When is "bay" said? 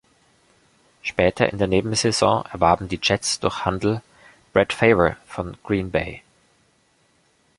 5.91-6.23